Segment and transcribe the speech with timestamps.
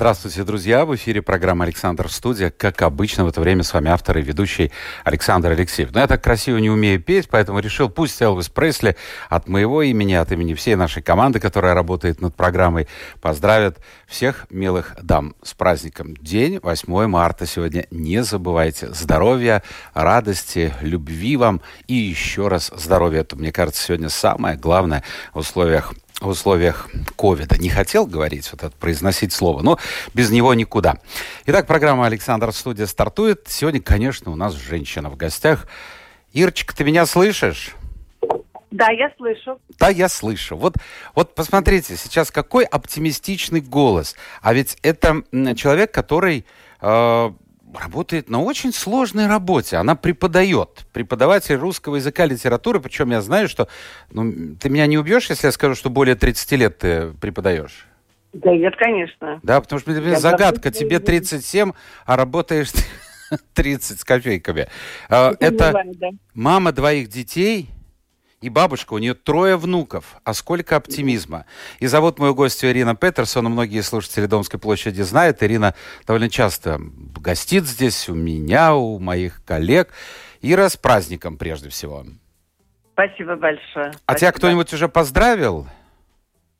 [0.00, 0.86] Здравствуйте, друзья!
[0.86, 2.48] В эфире программа «Александр Студия».
[2.48, 4.72] Как обычно, в это время с вами автор и ведущий
[5.04, 5.92] Александр Алексеев.
[5.92, 8.96] Но я так красиво не умею петь, поэтому решил, пусть Элвис Пресли
[9.28, 12.88] от моего имени, от имени всей нашей команды, которая работает над программой,
[13.20, 13.76] поздравит
[14.06, 16.16] всех милых дам с праздником.
[16.16, 17.86] День 8 марта сегодня.
[17.90, 18.94] Не забывайте.
[18.94, 19.62] Здоровья,
[19.92, 23.20] радости, любви вам и еще раз здоровья.
[23.20, 25.04] Это, мне кажется, сегодня самое главное
[25.34, 27.58] в условиях в условиях ковида.
[27.58, 29.78] Не хотел говорить, вот это, произносить слово, но
[30.14, 30.98] без него никуда.
[31.46, 33.44] Итак, программа «Александр Студия» стартует.
[33.48, 35.66] Сегодня, конечно, у нас женщина в гостях.
[36.32, 37.74] Ирочка, ты меня слышишь?
[38.70, 39.58] Да, я слышу.
[39.78, 40.56] Да, я слышу.
[40.56, 40.76] Вот,
[41.14, 44.14] вот посмотрите, сейчас какой оптимистичный голос.
[44.42, 45.22] А ведь это
[45.56, 46.44] человек, который
[46.80, 47.30] э,
[47.78, 49.76] работает на очень сложной работе.
[49.76, 50.86] Она преподает.
[50.92, 52.80] Преподаватель русского языка, литературы.
[52.80, 53.68] Причем я знаю, что...
[54.12, 57.86] Ну, ты меня не убьешь, если я скажу, что более 30 лет ты преподаешь?
[58.32, 59.40] Да нет, конечно.
[59.42, 60.70] Да, потому что мне загадка.
[60.70, 61.72] Тебе 37,
[62.06, 62.70] а работаешь
[63.54, 64.68] 30 с копейками.
[65.08, 65.84] А, это
[66.34, 67.70] мама двоих детей
[68.40, 70.16] и бабушка, у нее трое внуков.
[70.24, 71.44] А сколько оптимизма.
[71.78, 73.44] И зовут мою гостью Ирина Петерсон.
[73.46, 75.42] Многие слушатели Домской площади знают.
[75.42, 75.74] Ирина
[76.06, 76.78] довольно часто
[77.20, 79.90] гостит здесь у меня, у моих коллег.
[80.40, 82.04] Ира, с праздником прежде всего.
[82.94, 83.88] Спасибо большое.
[83.88, 84.18] А Спасибо.
[84.18, 85.66] тебя кто-нибудь уже поздравил?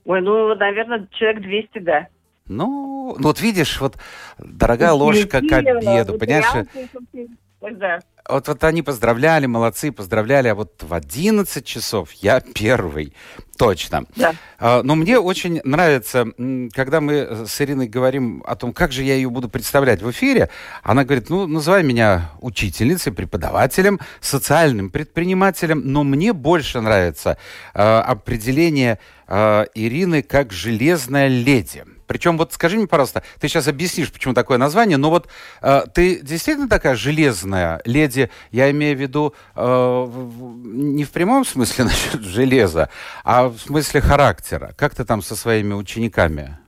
[0.04, 2.08] Ой, ну, наверное, человек 200, да.
[2.44, 3.96] Ну, ну вот видишь, вот
[4.36, 6.66] дорогая ложка к обеду, понимаешь?
[7.62, 8.00] Да
[8.30, 13.14] вот, вот они поздравляли, молодцы, поздравляли, а вот в 11 часов я первый,
[13.58, 14.04] точно.
[14.16, 14.34] Да.
[14.58, 16.26] А, но мне очень нравится,
[16.72, 20.48] когда мы с Ириной говорим о том, как же я ее буду представлять в эфире,
[20.82, 27.36] она говорит, ну, называй меня учительницей, преподавателем, социальным предпринимателем, но мне больше нравится
[27.74, 31.84] э, определение э, Ирины как «железная леди».
[32.10, 35.28] Причем вот скажи мне, пожалуйста, ты сейчас объяснишь, почему такое название, но вот
[35.62, 40.06] э, ты действительно такая железная леди, я имею в виду э,
[40.64, 42.90] не в прямом смысле насчет железа,
[43.22, 44.74] а в смысле характера.
[44.76, 46.58] Как ты там со своими учениками?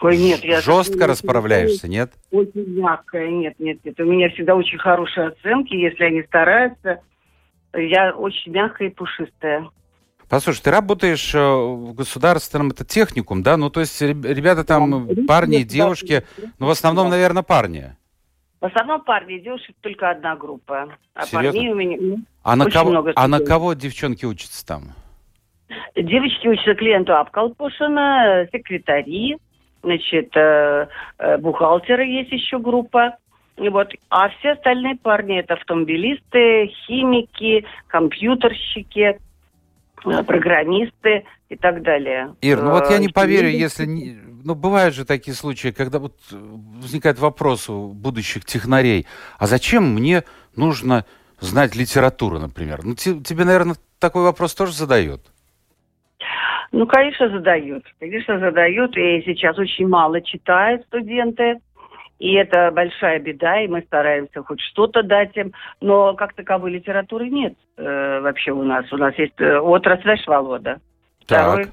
[0.00, 2.12] Ой, нет, я жестко расправляешься, нет?
[2.30, 3.98] Очень мягкая, нет, нет, нет.
[3.98, 7.00] У меня всегда очень хорошие оценки, если они стараются.
[7.74, 9.68] Я очень мягкая и пушистая.
[10.32, 13.58] Послушай, ты работаешь э, в государственном, это техникум, да?
[13.58, 16.24] Ну, то есть ребята там, да, парни и девушки,
[16.58, 17.16] ну, в основном, да.
[17.16, 17.94] наверное, парни.
[18.58, 20.96] В основном парни и девушек только одна группа.
[21.12, 21.52] А Серьезно?
[21.52, 23.12] парней у меня ну, а на кого, много.
[23.14, 24.94] А на кого девчонки учатся там?
[25.94, 29.36] Девочки учатся клиенту Апкалпушина, секретари,
[29.82, 30.86] значит, э,
[31.18, 33.18] э, бухгалтеры есть еще группа.
[33.58, 33.92] Вот.
[34.08, 39.31] А все остальные парни это автомобилисты, химики, компьютерщики– Э,
[40.02, 42.34] программисты и так далее.
[42.40, 43.86] Ир, ну вот я не э, поверю, если...
[43.86, 44.18] Не...
[44.44, 49.06] Ну, бывают же такие случаи, когда вот возникает вопрос у будущих технарей,
[49.38, 50.24] а зачем мне
[50.56, 51.04] нужно
[51.40, 52.80] знать литературу, например?
[52.84, 55.20] Ну, тебе, наверное, такой вопрос тоже задают.
[56.72, 57.84] Ну, конечно, задают.
[58.00, 58.96] Конечно, задают.
[58.96, 61.58] И сейчас очень мало читают студенты.
[62.22, 65.52] И это большая беда, и мы стараемся хоть что-то дать им.
[65.80, 68.84] Но как таковой литературы нет э, вообще у нас.
[68.92, 70.80] У нас есть э, отрасль Швалода.
[71.26, 71.70] Так.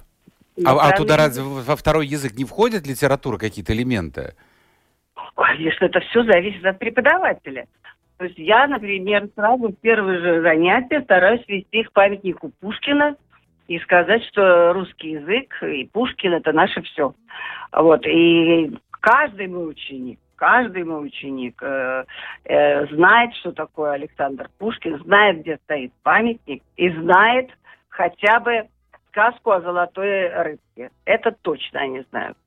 [0.66, 4.34] а, а туда разве во второй язык не входит литература, какие-то элементы?
[5.36, 7.68] Конечно, это все зависит от преподавателя.
[8.18, 13.18] То есть я, например, сразу в первое же занятие стараюсь вести их к памятнику Пушкина
[13.68, 17.14] и сказать, что русский язык и Пушкин– это наше все.
[17.72, 18.04] Вот.
[18.08, 22.06] И каждый мой ученик каждый мой ученик э,
[22.46, 27.50] э, знает, что такое Александр Пушкин, знает, где стоит памятник и знает
[27.90, 28.70] хотя бы
[29.10, 30.92] сказку о золотой рыбке.
[31.04, 32.38] Это точно они знают.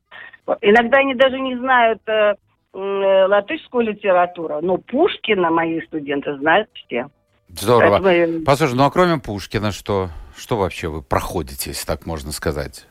[0.46, 0.56] Вот.
[0.62, 2.34] Иногда они даже не знают э,
[2.72, 7.08] э, латышскую литературу, но Пушкина мои студенты знают все.
[7.48, 8.00] Здорово.
[8.02, 8.44] Поэтому...
[8.46, 12.86] Послушай, ну а кроме Пушкина, что, что вообще вы проходите, если так можно сказать?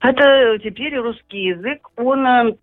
[0.00, 2.56] Это теперь русский язык, он э,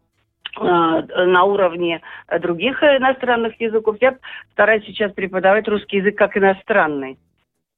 [0.55, 2.01] на уровне
[2.39, 3.97] других иностранных языков.
[4.01, 4.17] Я
[4.51, 7.17] стараюсь сейчас преподавать русский язык как иностранный.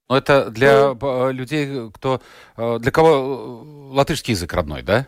[0.10, 2.19] Но это для ну, людей, кто
[2.57, 5.07] э, для кого латышский язык родной, да?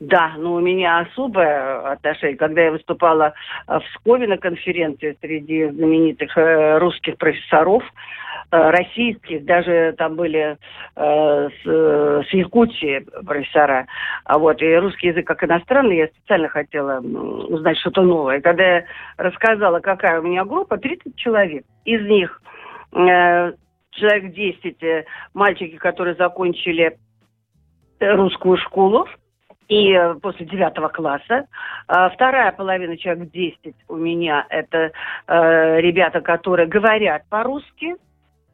[0.00, 2.36] Да, но у меня особое отношение.
[2.36, 3.34] Когда я выступала
[3.66, 6.32] в Пскове на конференции среди знаменитых
[6.80, 7.84] русских профессоров,
[8.50, 10.56] российских, даже там были
[10.96, 13.86] э, с, с Якутии профессора,
[14.24, 18.40] а вот, и русский язык как иностранный, я специально хотела узнать что-то новое.
[18.40, 18.84] Когда я
[19.16, 22.42] рассказала, какая у меня группа, 30 человек, из них
[22.92, 23.52] э,
[23.92, 25.04] человек 10 э,
[25.34, 26.96] мальчики, которые закончили
[28.00, 29.06] русскую школу,
[29.68, 31.46] и э, после девятого класса.
[31.86, 34.90] А вторая половина, человек 10 у меня, это
[35.28, 37.94] э, ребята, которые говорят по-русски,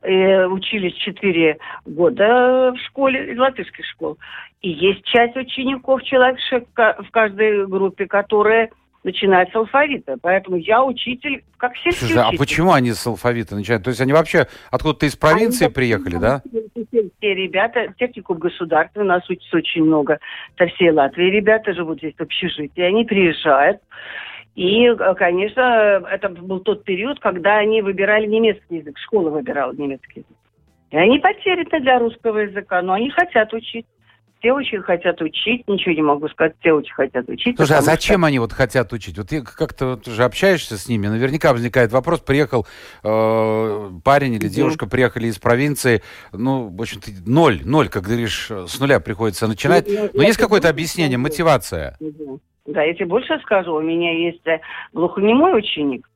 [0.07, 4.17] э, учились 4 года в школе, в латышской школе.
[4.63, 6.39] И есть часть учеников, человек
[6.75, 8.71] в каждой группе, которые
[9.07, 10.17] начинают с алфавита.
[10.21, 13.85] Поэтому я учитель, как все Слушай, а почему они с алфавита начинают?
[13.85, 16.43] То есть они вообще откуда-то из провинции они, приехали, да?
[16.75, 20.19] Все ребята, техникум государства, у нас учится очень много.
[20.59, 23.81] Со всей Латвии ребята живут здесь в общежитии, они приезжают.
[24.57, 30.37] И, конечно, это был тот период, когда они выбирали немецкий язык, школа выбирала немецкий язык.
[30.91, 33.87] И они потеряны для русского языка, но они хотят учить
[34.39, 37.57] все очень хотят учить, ничего не могу сказать, все очень хотят учить.
[37.57, 38.27] Слушай, а зачем что...
[38.27, 39.17] они вот хотят учить?
[39.17, 42.67] Вот ты как-то ты же общаешься с ними, наверняка возникает вопрос, приехал
[43.03, 46.03] э, парень или девушка, приехали из провинции,
[46.33, 49.87] ну, в общем-то, ноль, ноль, как говоришь, с нуля приходится начинать.
[49.89, 51.97] Ну, Но есть какое-то объяснение, мотивация?
[52.67, 54.61] Да, я тебе больше скажу, у меня есть э,
[54.93, 56.09] глухонемой ученик,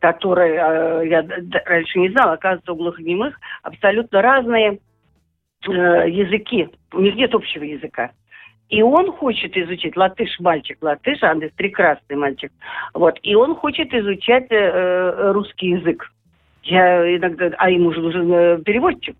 [0.00, 1.24] который, э, я
[1.66, 4.80] раньше не знала, оказывается, у глухонемых абсолютно разные
[5.68, 8.10] э, языки, у них нет общего языка.
[8.70, 12.50] И он хочет изучить, латыш мальчик, латыш, Андрей прекрасный мальчик,
[12.92, 16.10] вот, и он хочет изучать э, э русский язык.
[16.64, 19.14] Я иногда, а ему же нужен э, переводчик,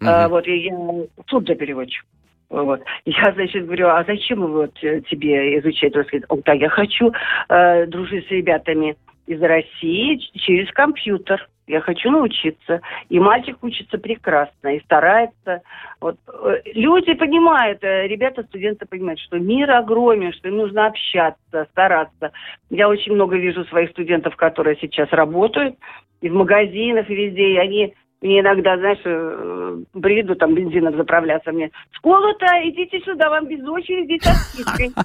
[0.00, 0.06] mm-hmm.
[0.06, 2.04] а, вот, и я переводчик.
[2.52, 2.82] Вот.
[3.06, 6.22] Я, значит, говорю, а зачем вот э, тебе изучать русский?
[6.28, 7.10] Он, да, я хочу
[7.48, 8.94] э, дружить с ребятами
[9.26, 11.48] из России через компьютер.
[11.66, 12.82] Я хочу научиться.
[13.08, 15.62] И мальчик учится прекрасно и старается.
[15.98, 16.16] Вот.
[16.28, 22.32] Э, люди понимают, э, ребята, студенты понимают, что мир огромен, что им нужно общаться, стараться.
[22.68, 25.76] Я очень много вижу своих студентов, которые сейчас работают
[26.20, 27.54] и в магазинах, и везде.
[27.54, 31.70] И они мне иногда, знаешь, э, приду там бензином заправляться мне.
[31.90, 34.92] Школу-то идите сюда, вам без очереди со скидкой.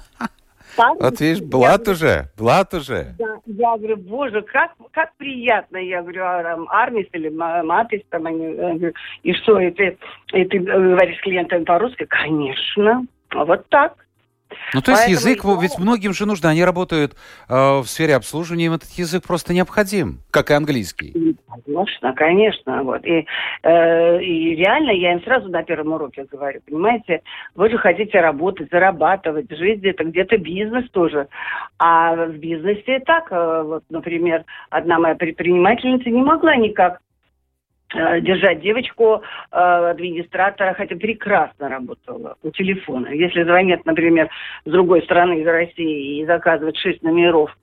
[0.76, 3.14] Вот видишь, блат уже, блат уже.
[3.18, 5.78] Да, я говорю, боже, как, как приятно.
[5.78, 8.92] Я говорю, а, там, армис или матис, там они, э,
[9.24, 9.98] и что, и ты,
[10.34, 12.04] и ты говоришь с клиентами по-русски?
[12.04, 13.94] Конечно, вот так.
[14.74, 15.60] Ну, то есть Поэтому язык, я...
[15.60, 17.14] ведь многим же нужно, они работают
[17.48, 21.36] э, в сфере обслуживания, им этот язык просто необходим, как и английский.
[21.64, 22.82] Конечно, конечно.
[22.82, 23.04] Вот.
[23.04, 23.26] И,
[23.62, 27.22] э, и реально я им сразу на первом уроке говорю, понимаете,
[27.54, 31.28] вы же хотите работать, зарабатывать, жизнь это где-то бизнес тоже.
[31.78, 37.00] А в бизнесе так, э, вот, например, одна моя предпринимательница не могла никак
[37.92, 43.08] держать девочку э, администратора, хотя прекрасно работала у телефона.
[43.08, 44.28] Если звонят, например,
[44.64, 47.56] с другой стороны из России и заказывают 6 номеров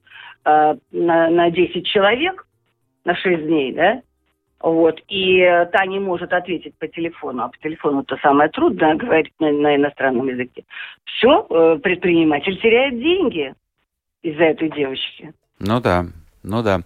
[0.45, 2.47] э, на, на 10 человек
[3.03, 4.01] на 6 дней, да,
[4.59, 5.41] вот, и
[5.71, 9.75] та не может ответить по телефону, а по телефону это самое трудное говорить на, на
[9.75, 10.63] иностранном языке.
[11.03, 13.53] Все, э, предприниматель теряет деньги
[14.23, 15.33] из-за этой девочки.
[15.59, 16.05] Ну да,
[16.45, 16.81] ну да.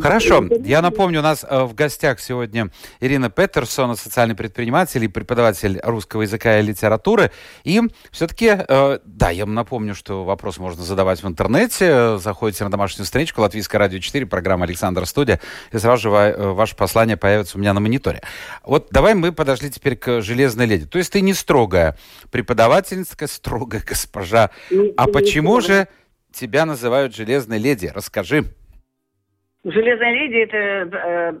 [0.00, 0.46] Хорошо.
[0.64, 2.70] Я напомню, у нас э, в гостях сегодня
[3.00, 7.30] Ирина Петерсон, социальный предприниматель и преподаватель русского языка и литературы.
[7.64, 7.80] И
[8.10, 12.18] все-таки, э, да, я напомню, что вопрос можно задавать в интернете.
[12.18, 15.40] Заходите на домашнюю страничку Латвийское радио 4, программа Александра Студия,
[15.72, 18.22] и сразу же э, ваше послание появится у меня на мониторе.
[18.64, 20.86] Вот давай мы подошли теперь к железной леди.
[20.86, 21.96] То есть ты не строгая
[22.30, 24.50] преподавательница, строгая госпожа.
[24.96, 25.88] А почему же
[26.32, 27.90] тебя называют железной леди?
[27.94, 28.52] Расскажи.
[29.62, 31.32] Железная леди это э,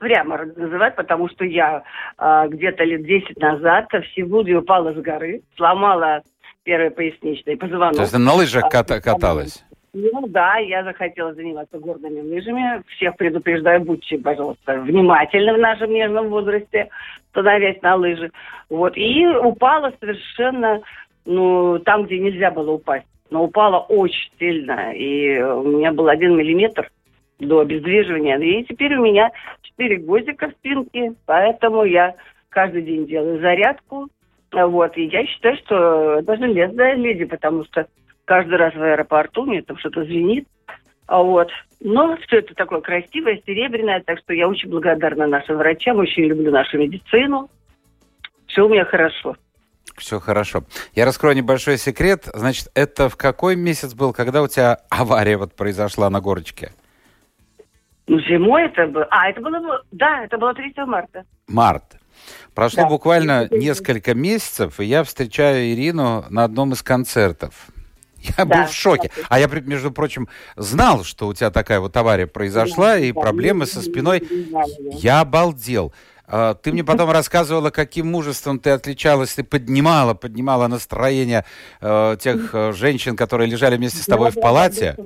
[0.00, 1.84] прямо называть, потому что я
[2.18, 6.22] э, где-то лет 10 назад в Сибуде упала с горы, сломала
[6.64, 7.94] первый поясничный позвонок.
[7.94, 9.64] То есть на лыжах а, кат каталась?
[9.94, 12.82] Ну да, я захотела заниматься горными лыжами.
[12.96, 16.88] Всех предупреждаю, будьте, пожалуйста, внимательны в нашем нежном возрасте,
[17.30, 18.30] становясь на лыжи.
[18.68, 18.96] Вот.
[18.96, 20.82] И упала совершенно,
[21.24, 23.06] ну, там, где нельзя было упасть.
[23.30, 24.92] Но упала очень сильно.
[24.94, 26.90] И у меня был один миллиметр
[27.38, 28.38] до обездвиживания.
[28.38, 29.30] И теперь у меня
[29.62, 32.14] 4 гвоздика в спинке, поэтому я
[32.48, 34.08] каждый день делаю зарядку.
[34.52, 37.86] Вот, и я считаю, что это железная леди, потому что
[38.24, 40.46] каждый раз в аэропорту мне там что-то звенит.
[41.06, 41.50] А вот.
[41.80, 46.50] Но все это такое красивое, серебряное, так что я очень благодарна нашим врачам, очень люблю
[46.50, 47.50] нашу медицину.
[48.46, 49.36] Все у меня хорошо.
[49.96, 50.64] Все хорошо.
[50.94, 52.24] Я раскрою небольшой секрет.
[52.34, 56.72] Значит, это в какой месяц был, когда у тебя авария вот произошла на горочке?
[58.08, 59.06] Ну, зимой это было.
[59.10, 61.24] А, это было, да, это было 3 марта.
[61.46, 61.84] Март.
[62.54, 62.88] Прошло да.
[62.88, 67.68] буквально несколько месяцев, и я встречаю Ирину на одном из концертов.
[68.36, 69.12] Я да, был в шоке.
[69.16, 69.22] Да.
[69.28, 73.20] А я, между прочим, знал, что у тебя такая вот авария произошла, да, и да,
[73.20, 74.26] проблемы со спиной.
[74.90, 75.92] Я обалдел.
[76.26, 81.44] А, ты мне потом рассказывала, каким мужеством ты отличалась, ты поднимала, поднимала настроение
[81.80, 84.94] э, тех э, женщин, которые лежали вместе с тобой да, в палате.
[84.98, 85.04] Да,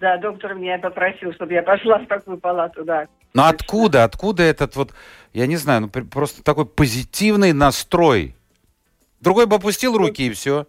[0.00, 3.06] доктор меня попросил, чтобы я пошла в такую палату, да.
[3.34, 4.92] Но откуда, откуда этот вот,
[5.32, 8.34] я не знаю, ну просто такой позитивный настрой?
[9.20, 10.66] Другой бы опустил руки и все.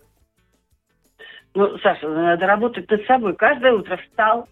[1.53, 3.35] Ну, Саша, надо работать над собой.
[3.35, 4.47] Каждое утро встал,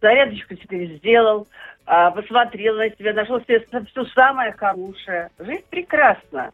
[0.00, 1.46] зарядочку теперь сделал,
[1.86, 5.30] а, посмотрел на себя, нашел себе все самое хорошее.
[5.38, 6.52] Жизнь прекрасна.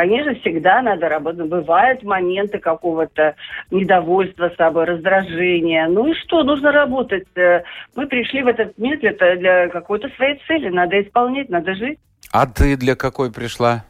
[0.00, 1.46] Конечно, всегда надо работать.
[1.46, 3.34] Бывают моменты какого-то
[3.70, 5.86] недовольства собой, раздражения.
[5.88, 7.26] Ну и что, нужно работать.
[7.36, 7.64] Э,
[7.94, 10.70] мы пришли в этот мир для, для какой-то своей цели.
[10.70, 11.98] Надо исполнять, надо жить.
[12.32, 13.84] А ты для какой пришла?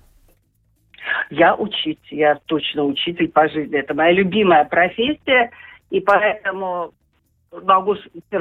[1.30, 3.78] Я учитель, я точно учитель по жизни.
[3.78, 5.52] Это моя любимая профессия,
[5.90, 6.90] и поэтому
[7.52, 7.94] могу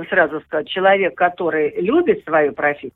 [0.09, 2.93] сразу сказать, человек, который любит свою профессию,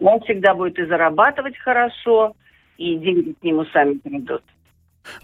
[0.00, 2.32] он всегда будет и зарабатывать хорошо,
[2.82, 4.42] и деньги к нему сами придут.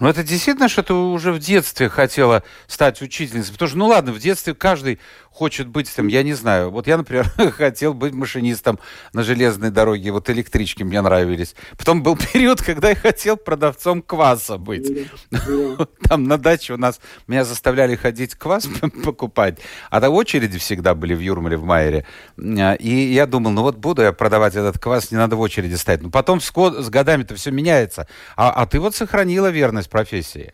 [0.01, 3.53] Ну, это действительно, что ты уже в детстве хотела стать учительницей.
[3.53, 4.99] Потому что, ну ладно, в детстве каждый
[5.39, 6.71] хочет быть там, я не знаю.
[6.71, 8.81] Вот я, например, хотел быть машинистом
[9.13, 10.11] на железной дороге.
[10.11, 11.55] Вот электрички мне нравились.
[11.77, 15.09] Потом был период, когда я хотел продавцом кваса быть.
[16.09, 18.69] Там на даче у нас меня заставляли ходить квас
[19.05, 19.61] покупать.
[19.91, 22.05] А до очереди всегда были в Юрмале, в Майере.
[22.37, 26.03] И я думал, ну вот буду я продавать этот квас, не надо в очереди стоять.
[26.03, 28.09] Но потом с, годами-то все меняется.
[28.37, 30.53] А, а ты вот сохранила верность профессии.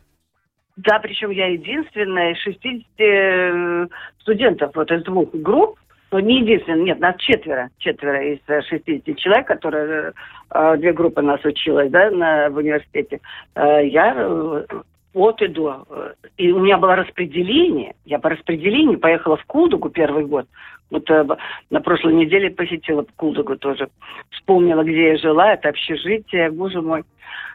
[0.77, 3.87] Да, причем я единственная из 60 э,
[4.21, 5.79] студентов вот из двух групп,
[6.11, 10.13] ну, не единственная, нет, нас четверо, четверо из 60 человек, которые,
[10.51, 13.21] э, две группы нас училась, да, на, в университете.
[13.55, 14.65] Э, я
[15.15, 15.87] от и до.
[16.37, 17.95] И у меня было распределение.
[18.05, 20.47] Я по распределению поехала в Кулдугу первый год.
[20.91, 21.09] Вот
[21.71, 23.89] на прошлой неделе посетила Кулдугу тоже.
[24.31, 26.51] Вспомнила, где я жила, это общежитие.
[26.51, 27.05] Боже мой,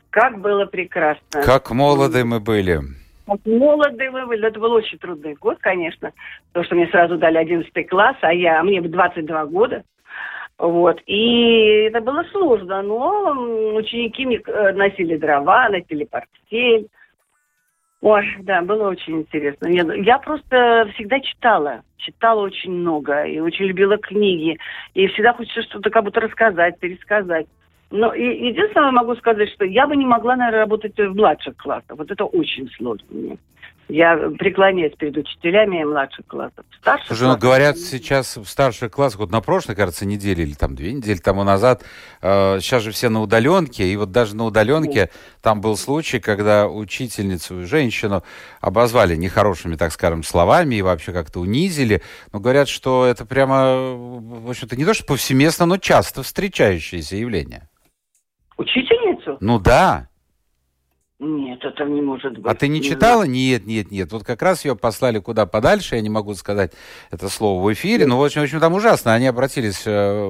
[0.10, 1.42] как было прекрасно.
[1.44, 2.80] Как молоды мы были.
[3.30, 4.48] Вот молодые вы были.
[4.48, 6.12] Это был очень трудный год, конечно.
[6.48, 9.84] Потому что мне сразу дали 11 класс, а я, мне 22 года.
[10.58, 11.00] Вот.
[11.06, 16.88] И это было сложно, но ученики мне э, носили дрова, носили портфель.
[18.01, 19.68] Ой, да, было очень интересно.
[19.68, 21.84] Я просто всегда читала.
[21.98, 24.58] Читала очень много и очень любила книги.
[24.96, 27.46] И всегда хочется что-то как будто рассказать, пересказать.
[27.91, 31.98] Но и, единственное могу сказать, что я бы не могла, наверное, работать в младших классах.
[31.98, 33.38] Вот это очень сложно мне.
[33.89, 36.63] Я преклоняюсь перед учителями младших классов.
[36.79, 40.75] Старших Слушай, ну говорят сейчас в старших классах, вот на прошлой, кажется, неделе или там
[40.75, 41.84] две недели тому назад,
[42.22, 45.12] э, сейчас же все на удаленке, и вот даже на удаленке mm.
[45.41, 48.24] там был случай, когда учительницу, женщину
[48.62, 52.03] обозвали нехорошими, так скажем, словами и вообще как-то унизили.
[52.31, 57.67] Но говорят, что это прямо, в общем-то, не то, что повсеместно, но часто встречающееся явление.
[59.33, 59.38] Учительницу?
[59.45, 60.07] Ну да.
[61.21, 62.50] Нет, это не может быть.
[62.50, 63.24] А ты не читала?
[63.24, 64.09] Нет, нет, нет.
[64.13, 66.71] Вот как раз ее послали куда подальше, я не могу сказать
[67.12, 69.13] это слово в эфире, но, в общем, в общем там ужасно.
[69.13, 70.25] Они обратились, э,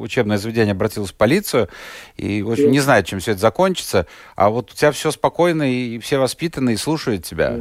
[0.00, 1.68] учебное заведение обратилось в полицию,
[2.16, 4.08] и, в общем, не знают, чем все это закончится.
[4.34, 7.56] А вот у тебя все спокойно, и все воспитаны, и слушают тебя.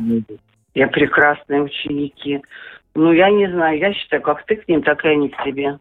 [0.73, 2.41] Я прекрасные ученики.
[2.95, 5.77] Ну, я не знаю, я считаю, как ты к ним, так и они к тебе.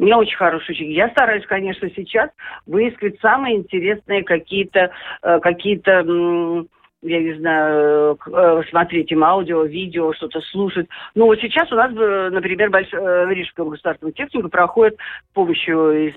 [0.00, 0.96] Меня очень хороший ученик.
[0.96, 2.30] Я стараюсь, конечно, сейчас
[2.66, 4.90] выискивать самые интересные какие-то,
[5.22, 6.66] э, какие-то
[7.02, 10.86] я не знаю, э, смотреть им аудио, видео, что-то слушать.
[11.14, 12.88] Ну, вот сейчас у нас, э, например, больш...
[12.92, 14.98] Рижская государственная техника проходит
[15.30, 16.12] с помощью,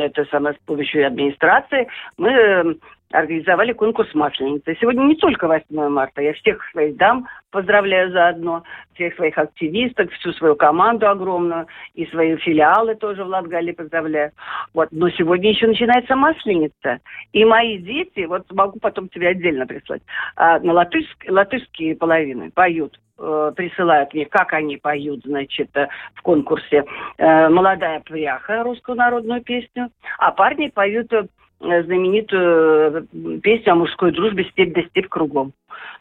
[0.00, 1.88] это самое, с помощью администрации.
[2.16, 2.76] Мы
[3.14, 4.76] организовали конкурс Масленицы.
[4.80, 10.32] Сегодня не только 8 марта, я всех своих дам поздравляю заодно, всех своих активисток, всю
[10.32, 14.32] свою команду огромную, и свои филиалы тоже в Латгалии поздравляю.
[14.74, 14.88] Вот.
[14.90, 16.98] Но сегодня еще начинается Масленица.
[17.32, 20.02] И мои дети, вот могу потом тебе отдельно прислать,
[20.34, 26.22] а, на латышск, латышские половины поют э, присылают мне, как они поют, значит, э, в
[26.22, 26.84] конкурсе
[27.18, 31.12] э, «Молодая пряха» русскую народную песню, а парни поют
[31.60, 33.06] знаменитую
[33.42, 35.52] песню о мужской дружбе «Степь да степь кругом».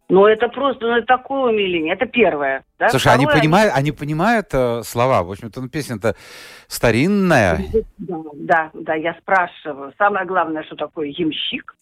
[0.10, 1.94] Ну, это просто, ну, это такое умиление.
[1.94, 2.64] Это первое.
[2.78, 2.90] Да?
[2.90, 5.24] Слушай, Второе, они понимают, они понимают э, слова?
[5.24, 6.16] В общем-то, ну, песня-то
[6.68, 7.62] старинная.
[7.98, 9.94] Да, да, да, я спрашиваю.
[9.98, 11.76] Самое главное, что такое ямщик.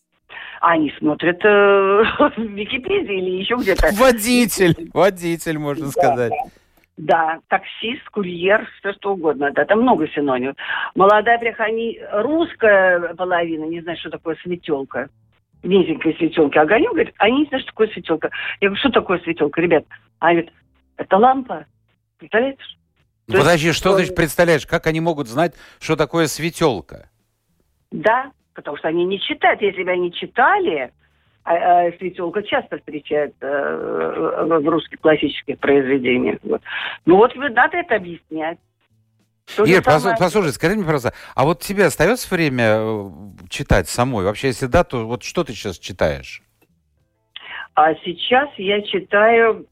[0.61, 1.47] А они смотрят э,
[2.37, 3.89] в Википедии или еще где-то.
[3.93, 6.29] Водитель, водитель, можно да, сказать.
[6.31, 6.51] Да.
[6.97, 9.51] Да, таксист, курьер, все что угодно.
[9.51, 10.55] Да, там много синонимов.
[10.93, 15.09] Молодая прихани, русская половина, не знаю, что такое светелка.
[15.63, 16.61] Низенькая светелка.
[16.61, 18.29] Огонек, говорит, они не знают, что такое светелка.
[18.59, 19.85] Я говорю, что такое светелка, ребят?
[20.19, 20.51] А говорит,
[20.97, 21.65] это лампа.
[22.17, 22.63] Представляете?
[23.27, 24.65] То Подожди, есть, что значит представляешь?
[24.65, 27.09] Как они могут знать, что такое светелка?
[27.91, 29.61] Да, потому что они не читают.
[29.61, 30.91] Если бы они читали,
[31.43, 31.53] а,
[31.87, 36.39] а светелка часто встречается э, в русских классических произведениях.
[36.43, 36.61] Вот.
[37.05, 38.59] Ну вот надо это объяснять.
[39.55, 40.15] То Ир, самое...
[40.17, 43.09] послушай, скажи мне, пожалуйста, а вот тебе остается время э,
[43.49, 44.23] читать самой?
[44.23, 46.41] Вообще, если да, то вот что ты сейчас читаешь?
[47.73, 49.65] А сейчас я читаю,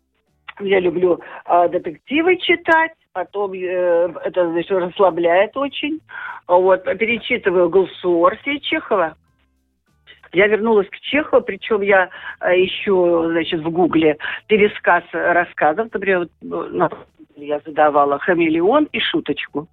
[0.60, 6.00] я люблю а, детективы читать, потом э, это значит, расслабляет очень.
[6.48, 9.16] Вот, перечитываю Голсуорси Чехова.
[10.32, 12.10] Я вернулась к Чехову, причем я
[12.42, 14.18] э, ищу, значит, в Гугле
[14.48, 15.90] пересказ рассказов.
[15.92, 16.94] Например, вот,
[17.36, 19.68] я задавала «Хамелеон» и «Шуточку».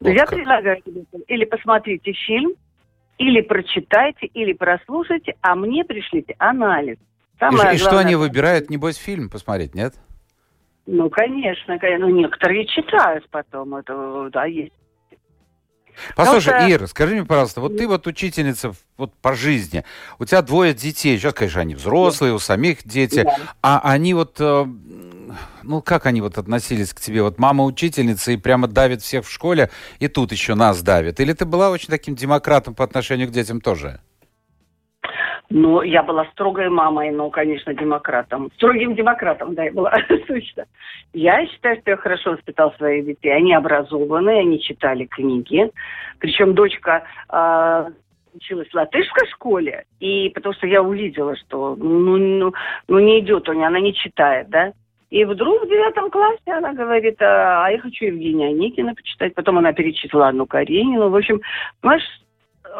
[0.00, 2.54] Вот я предлагаю тебе или посмотрите фильм,
[3.18, 6.98] или прочитайте, или прослушайте, а мне пришлите анализ.
[7.38, 9.94] Самое и, и что они выбирают, небось, фильм посмотреть, нет?
[10.86, 12.08] Ну, конечно, конечно.
[12.08, 13.76] Ну, некоторые читают потом.
[13.76, 14.72] Это, да, есть
[16.16, 19.84] Послушай, Потому Ира, скажи мне, пожалуйста, вот ты вот учительница вот по жизни,
[20.18, 23.36] у тебя двое детей, сейчас, конечно, они взрослые, у самих дети, да.
[23.62, 24.66] а они вот, э,
[25.62, 27.22] ну, как они вот относились к тебе?
[27.22, 31.20] Вот мама учительница и прямо давит всех в школе, и тут еще нас давит.
[31.20, 34.00] Или ты была очень таким демократом по отношению к детям тоже?
[35.50, 38.50] Ну, я была строгой мамой, но, конечно, демократом.
[38.54, 39.92] Строгим демократом, да, я была,
[40.26, 40.64] точно.
[41.12, 43.30] Я считаю, что я хорошо воспитал своих детей.
[43.30, 45.70] Они образованные, они читали книги.
[46.20, 47.90] Причем дочка э,
[48.34, 52.54] училась в латышской школе, и потому что я увидела, что ну, ну,
[52.88, 54.72] ну не идет у нее, она не читает, да.
[55.10, 59.34] И вдруг в девятом классе она говорит, а, а я хочу Евгения Никина почитать.
[59.34, 61.10] Потом она перечислила Анну Каренину.
[61.10, 61.42] В общем,
[61.82, 62.02] понимаешь,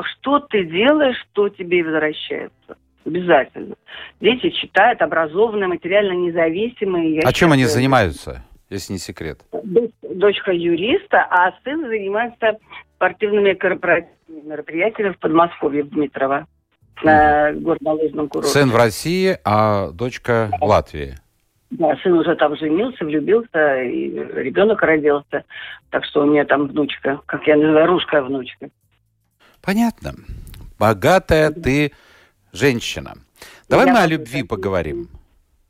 [0.03, 2.77] что ты делаешь, что тебе возвращается.
[3.05, 3.75] Обязательно.
[4.21, 7.17] Дети читают, образованные, материально независимые.
[7.17, 9.41] Я а чем они занимаются, если не секрет?
[10.03, 12.59] Дочка юриста, а сын занимается
[12.97, 16.47] спортивными корпоративными мероприятиями в Подмосковье, в Дмитрово,
[17.03, 18.51] на горнолыжном курорте.
[18.51, 21.15] Сын в России, а дочка в Латвии.
[21.71, 25.45] Да, сын уже там женился, влюбился, и ребенок родился.
[25.91, 28.69] Так что у меня там внучка, как я называю, русская внучка.
[29.63, 30.15] Понятно.
[30.79, 31.93] Богатая ты
[32.53, 33.15] женщина.
[33.69, 35.09] Давай я мы о любви поговорим.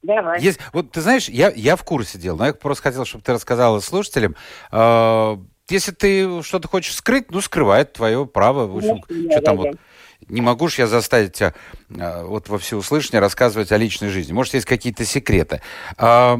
[0.02, 0.40] Давай.
[0.40, 3.33] Есть, вот ты знаешь, я, я в курсе дел, но я просто хотел, чтобы ты
[3.33, 4.35] рассказала слушателям.
[4.72, 5.37] Э,
[5.68, 8.66] если ты что-то хочешь скрыть, ну, скрывай, твое право.
[8.66, 9.62] В общем, да, что да, там да.
[9.62, 9.76] вот...
[10.28, 11.52] Не могу ж я заставить тебя
[11.90, 14.33] э, вот во всеуслышание рассказывать о личной жизни.
[14.33, 15.62] Может, есть какие-то секреты.
[15.98, 16.37] Э,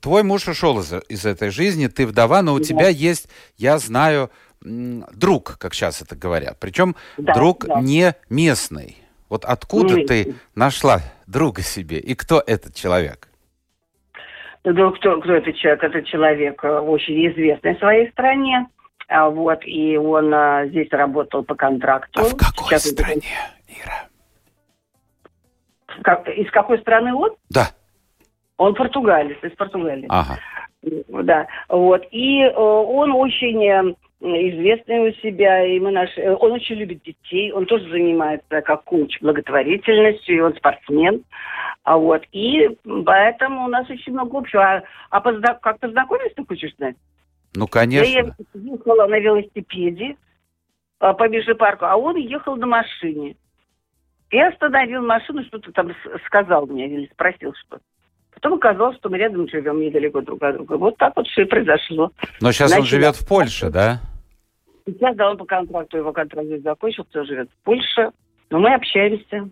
[0.00, 2.64] твой муж ушел из, из этой жизни, ты вдова, но у да.
[2.64, 4.30] тебя есть, я знаю,
[4.62, 6.58] друг, как сейчас это говорят.
[6.60, 7.80] Причем да, друг да.
[7.80, 8.96] не местный.
[9.28, 13.28] Вот откуда не ты нашла друга себе и кто этот человек?
[14.64, 15.82] Ну, кто, кто этот человек?
[15.82, 18.66] Это человек э, очень известный в своей стране.
[19.08, 22.20] А, вот, и он а, здесь работал по контракту.
[22.20, 23.22] А в какой Сейчас стране,
[23.68, 24.08] Ира?
[26.02, 27.30] Как, из какой страны он?
[27.48, 27.70] Да.
[28.58, 30.06] Он португалец, из Португалии.
[30.10, 30.38] Ага.
[31.08, 32.02] Да, вот.
[32.10, 37.02] И э, он очень э, известный у себя, и мы наши, э, он очень любит
[37.02, 41.24] детей, он тоже занимается как коуч благотворительностью, и он спортсмен.
[41.82, 42.68] А вот, и
[43.06, 44.62] поэтому у нас очень много общего.
[44.62, 46.96] А, а позна- как познакомились, ты хочешь знать?
[47.54, 48.06] Ну, конечно.
[48.06, 50.16] Я ехала на велосипеде
[50.98, 53.36] а, по Межипарку, а он ехал на машине.
[54.30, 55.92] Я остановил машину, что-то там
[56.26, 57.82] сказал мне или спросил что-то.
[58.34, 60.76] Потом оказалось, что мы рядом живем недалеко друг от друга.
[60.76, 62.12] Вот так вот все и произошло.
[62.40, 64.00] Но сейчас Значит, он живет в Польше, да?
[64.86, 68.10] Сейчас, да, он по контракту, его контракт здесь закончился, живет в Польше.
[68.50, 69.48] Но мы общаемся.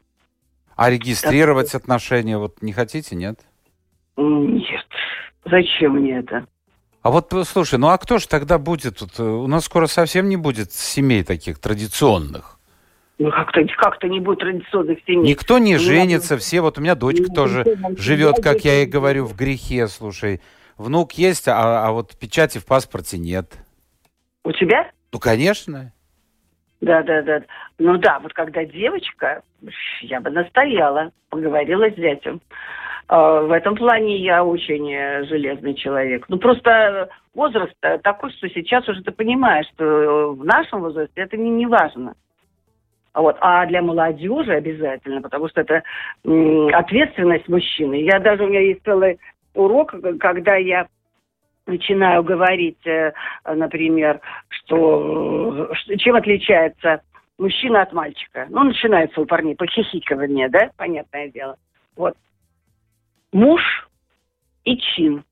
[0.77, 1.83] А регистрировать так.
[1.83, 3.41] отношения вот не хотите, нет?
[4.17, 4.87] Нет.
[5.45, 6.47] Зачем мне это?
[7.03, 8.99] А вот, слушай, ну а кто же тогда будет?
[8.99, 12.59] Тут, у нас скоро совсем не будет семей таких традиционных.
[13.19, 15.31] Ну, как-то как не будет традиционных семей.
[15.31, 16.61] Никто не ну, женится, все.
[16.61, 17.64] Вот у меня дочка ну, тоже
[17.97, 20.41] живет, как я и говорю, в грехе, слушай.
[20.77, 23.53] Внук есть, а, а вот печати в паспорте нет.
[24.45, 24.93] У тебя?
[25.12, 25.92] Ну, конечно.
[26.81, 27.42] Да, да, да.
[27.79, 29.42] Ну да, вот когда девочка,
[30.03, 32.40] я бы настояла, поговорила с зятем.
[33.09, 36.27] А, в этом плане я очень э, железный человек.
[36.29, 41.51] Ну, просто возраст такой, что сейчас уже ты понимаешь, что в нашем возрасте это не,
[41.51, 42.14] не важно.
[43.14, 43.37] Вот.
[43.40, 45.83] А для молодежи обязательно, потому что это
[46.73, 48.03] ответственность мужчины.
[48.03, 49.18] Я даже, у меня есть целый
[49.55, 50.87] урок, когда я
[51.69, 53.13] начинаю говорить, э,
[53.45, 57.03] например, что, чем отличается
[57.39, 58.47] мужчина от мальчика.
[58.49, 61.57] Ну, начинается у парней похихикивание, да, понятное дело.
[61.97, 62.15] Вот.
[63.33, 63.63] Муж
[64.65, 65.25] и чин.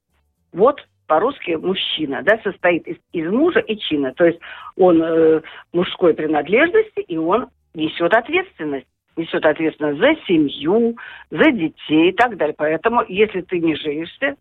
[0.53, 4.13] Вот по-русски мужчина, да, состоит из, из мужа и чина.
[4.15, 4.41] То есть
[4.77, 5.41] он э,
[5.73, 8.87] мужской принадлежности, и он несет ответственность.
[9.17, 10.97] Несет ответственность за семью,
[11.31, 12.55] за детей и так далее.
[12.57, 14.37] Поэтому, если ты не женишься,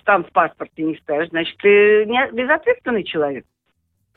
[0.00, 3.44] штамп в паспорте не ставишь, значит, ты не безответственный человек.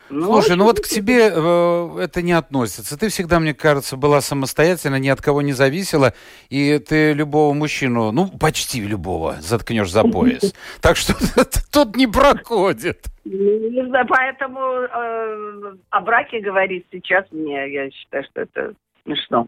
[0.10, 3.00] Ну, Слушай, ну вот к тебе э, это не относится.
[3.00, 6.14] Ты всегда, мне кажется, была самостоятельна, ни от кого не зависела,
[6.50, 10.54] и ты любого мужчину, ну, почти любого, заткнешь за пояс.
[10.82, 11.14] Так что
[11.72, 13.06] тут не проходит.
[13.24, 19.48] Не знаю, поэтому э, о браке говорить сейчас мне, я считаю, что это смешно.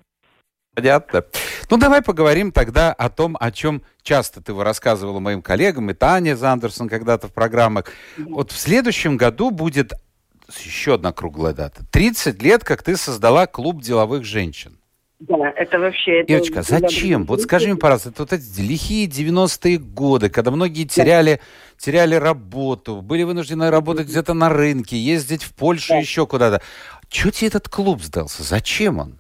[0.75, 1.23] Понятно.
[1.69, 6.36] Ну, давай поговорим тогда о том, о чем часто ты рассказывала моим коллегам, и Таня
[6.36, 7.86] Зандерсон когда-то в программах.
[8.17, 9.93] Вот в следующем году будет
[10.63, 11.83] еще одна круглая дата.
[11.91, 14.77] 30 лет, как ты создала клуб деловых женщин.
[15.19, 16.21] Да, это вообще...
[16.21, 17.25] Это Ирочка, зачем?
[17.25, 21.41] Вот скажи мне, пожалуйста, это вот эти лихие 90-е годы, когда многие теряли, да.
[21.77, 25.99] теряли работу, были вынуждены работать где-то на рынке, ездить в Польшу, да.
[25.99, 26.62] еще куда-то.
[27.07, 28.43] Чего тебе этот клуб сдался?
[28.43, 29.19] Зачем он?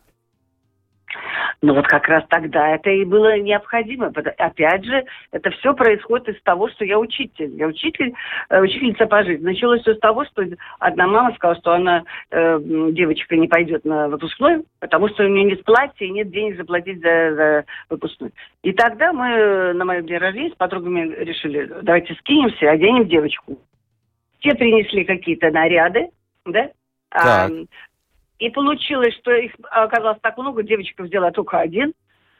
[1.63, 4.11] Ну вот как раз тогда это и было необходимо.
[4.37, 7.55] Опять же, это все происходит из того, что я учитель.
[7.55, 8.13] Я учитель,
[8.49, 9.45] э, учительница по жизни.
[9.45, 10.43] Началось все с того, что
[10.79, 12.59] одна мама сказала, что она, э,
[12.91, 16.99] девочка, не пойдет на выпускной, потому что у нее нет платья и нет денег заплатить
[16.99, 18.33] за, за выпускной.
[18.63, 23.57] И тогда мы на моем день рождения с подругами решили, давайте скинемся, оденем девочку.
[24.41, 26.09] Те принесли какие-то наряды,
[26.45, 26.71] да?
[27.09, 27.23] Так.
[27.23, 27.49] А,
[28.39, 31.93] и получилось, что их оказалось так много, девочка взяла только один.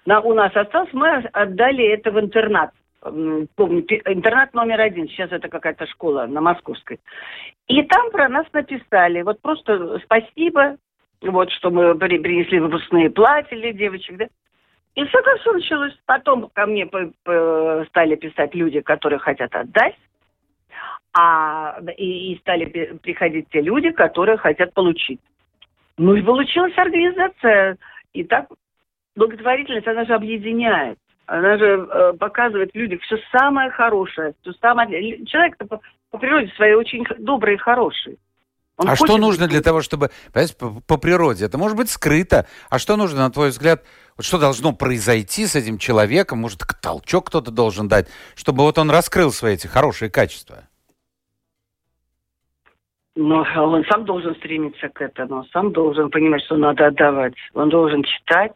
[0.06, 2.72] На, у нас осталось, мы отдали это в интернат.
[3.02, 7.00] Помню, интернат номер один, сейчас это какая-то школа на Московской.
[7.68, 10.78] И там про нас написали, вот просто спасибо,
[11.22, 14.28] вот что мы принесли выпускные платья для девочек, да.
[14.96, 15.98] И все как все началось.
[16.06, 16.88] Потом ко мне
[17.88, 19.96] стали писать люди, которые хотят отдать,
[21.14, 22.66] а и, и стали
[23.02, 25.20] приходить те люди, которые хотят получить.
[25.98, 27.78] Ну и получилась организация.
[28.14, 28.48] И так
[29.16, 30.98] благотворительность, она же объединяет.
[31.26, 34.34] Она же э, показывает в людях все самое хорошее.
[34.42, 35.26] Все самое...
[35.26, 35.80] Человек по,
[36.12, 38.18] по природе своей очень добрый и хороший.
[38.78, 41.46] Он а что нужно для того, чтобы, понимаете, по, по природе?
[41.46, 42.48] Это может быть скрыто.
[42.70, 43.84] А что нужно, на твой взгляд,
[44.18, 46.40] вот что должно произойти с этим человеком?
[46.40, 50.64] Может, толчок кто-то должен дать, чтобы вот он раскрыл свои эти хорошие качества?
[53.16, 57.34] Но он сам должен стремиться к этому, сам должен понимать, что надо отдавать.
[57.54, 58.54] Он должен читать.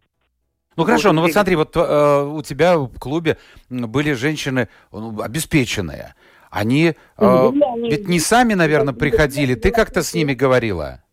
[0.75, 3.37] Ну хорошо, ну вот смотри, вот э, у тебя в клубе
[3.69, 6.15] были женщины ну, обеспеченные.
[6.49, 7.51] Они э,
[7.89, 9.55] ведь не сами, наверное, приходили.
[9.55, 11.03] Ты как-то с ними говорила?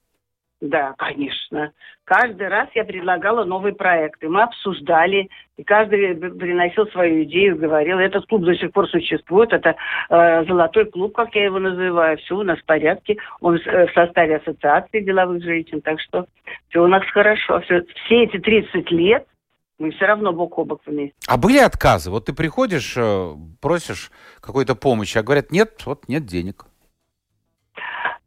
[0.60, 1.72] Да, конечно.
[2.04, 4.28] Каждый раз я предлагала новые проекты.
[4.28, 7.98] Мы обсуждали, и каждый приносил свою идею, говорил.
[7.98, 9.52] Этот клуб до сих пор существует.
[9.52, 9.74] Это
[10.10, 12.16] э, золотой клуб, как я его называю.
[12.18, 13.16] Все у нас в порядке.
[13.40, 15.80] Он э, в составе ассоциации деловых женщин.
[15.80, 16.26] Так что
[16.68, 17.60] все у нас хорошо.
[17.60, 19.26] Все, все эти 30 лет
[19.78, 21.14] мы все равно бок о бок вместе.
[21.26, 22.10] А были отказы?
[22.10, 26.66] Вот ты приходишь, э, просишь какой-то помощи, а говорят, нет, вот нет денег.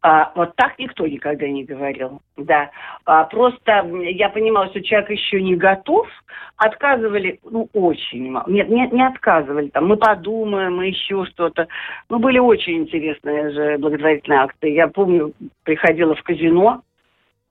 [0.10, 2.72] А, вот так никто никогда не говорил, да.
[3.04, 6.08] А, просто я понимала, что человек еще не готов.
[6.56, 8.46] Отказывали, ну, очень мало.
[8.48, 9.68] Нет, не, не отказывали.
[9.68, 11.68] Там, мы подумаем, мы еще что-то.
[12.10, 14.70] Ну, были очень интересные же благотворительные акты.
[14.70, 15.34] Я помню,
[15.66, 16.84] приходила в казино.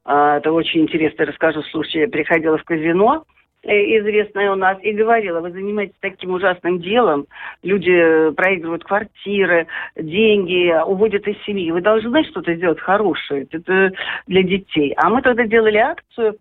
[0.07, 2.07] А, это очень интересно, расскажу случай.
[2.07, 3.25] Приходила в казино,
[3.67, 7.27] известная у нас, и говорила, вы занимаетесь таким ужасным делом,
[7.63, 13.93] люди э, проигрывают квартиры, деньги, уводят из семьи, вы должны что-то сделать хорошее это
[14.27, 14.95] для детей.
[14.97, 16.37] А мы тогда делали акцию,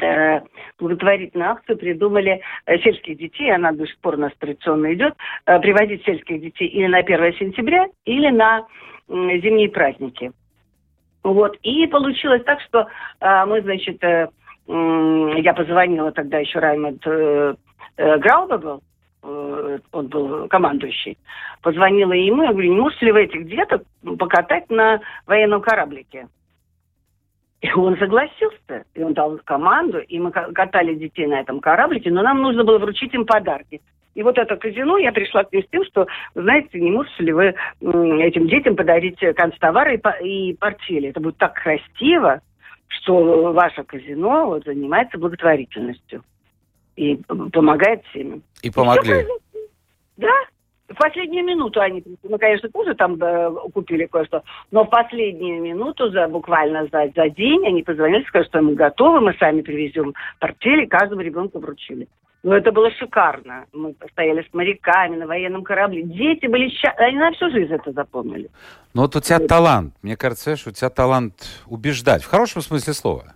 [0.00, 0.40] э,
[0.78, 2.40] благотворительную акцию придумали
[2.82, 6.98] сельских детей, она до сих пор у нас традиционно идет, приводить сельских детей или на
[6.98, 8.66] 1 сентября, или на
[9.08, 10.32] зимние праздники.
[11.24, 11.56] Вот.
[11.62, 12.86] И получилось так, что
[13.20, 14.00] мы, значит,
[14.68, 17.54] я позвонила тогда еще Раймонд э,
[17.96, 18.82] э, Грауба был,
[19.22, 21.16] э, он был командующий,
[21.62, 23.82] позвонила ему, я говорю, не можете ли вы этих деток
[24.18, 26.28] покатать на военном кораблике?
[27.62, 32.22] И он согласился, и он дал команду, и мы катали детей на этом кораблике, но
[32.22, 33.80] нам нужно было вручить им подарки.
[34.14, 37.32] И вот это казино, я пришла к ним с тем, что, знаете, не можете ли
[37.32, 41.08] вы этим детям подарить концтовары и портфели?
[41.08, 42.42] Это будет так красиво
[42.88, 46.22] что ваше казино вот, занимается благотворительностью
[46.96, 47.16] и
[47.52, 48.42] помогает всем.
[48.62, 49.24] И помогли.
[50.16, 50.32] Да,
[50.88, 56.10] В последнюю минуту они, ну, конечно, тоже там э, купили кое-что, но в последнюю минуту,
[56.10, 60.86] за, буквально за, за день, они позвонили, сказали, что мы готовы, мы сами привезем портфели,
[60.86, 62.08] каждому ребенку вручили.
[62.44, 63.66] Ну, это было шикарно.
[63.72, 66.02] Мы стояли с моряками на военном корабле.
[66.04, 67.08] Дети были счастливы.
[67.08, 68.48] Они на всю жизнь это запомнили.
[68.94, 69.94] Ну, вот у тебя талант.
[70.02, 71.34] Мне кажется, что у тебя талант
[71.66, 72.22] убеждать.
[72.22, 73.34] В хорошем смысле слова.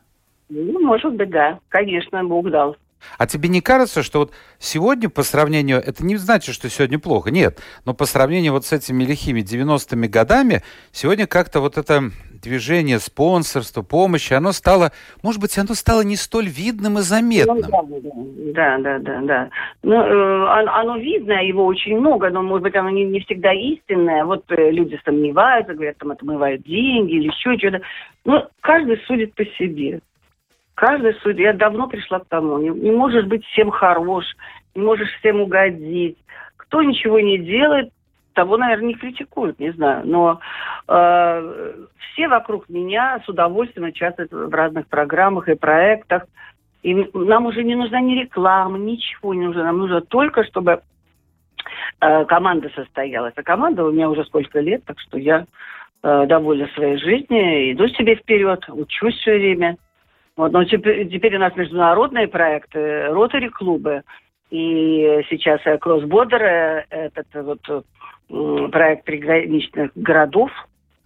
[0.48, 1.58] Ну, может быть, да.
[1.68, 2.76] Конечно, Бог дал.
[3.18, 7.30] А тебе не кажется, что вот сегодня по сравнению, это не значит, что сегодня плохо,
[7.30, 10.62] нет, но по сравнению вот с этими лихими 90-ми годами,
[10.92, 12.10] сегодня как-то вот это
[12.42, 14.90] движение спонсорства, помощи, оно стало,
[15.22, 17.58] может быть, оно стало не столь видным и заметным.
[17.58, 19.50] Ну, да, да, да, да.
[19.82, 24.24] Ну, э, оно видно, его очень много, но, может быть, оно не, не всегда истинное.
[24.24, 27.80] Вот э, люди сомневаются, говорят, там отмывают деньги или еще что-то.
[28.24, 30.00] Ну, каждый судит по себе.
[30.74, 34.24] Каждый судья, я давно пришла к тому, не, не можешь быть всем хорош,
[34.74, 36.18] не можешь всем угодить.
[36.56, 37.90] Кто ничего не делает,
[38.32, 40.02] того, наверное, не критикуют, не знаю.
[40.06, 40.40] Но
[40.88, 46.24] э, все вокруг меня с удовольствием участвуют в разных программах и проектах.
[46.82, 49.64] И нам уже не нужна ни реклама, ничего не нужно.
[49.64, 50.80] Нам нужно только, чтобы
[52.00, 53.34] э, команда состоялась.
[53.36, 55.46] А команда у меня уже сколько лет, так что я
[56.02, 59.76] э, довольна своей жизнью, иду себе вперед, учусь все время.
[60.36, 64.02] Вот, но теперь, теперь у нас международные проекты, ротари-клубы.
[64.50, 70.50] И сейчас Кроссбордер, э, этот вот проект приграничных городов.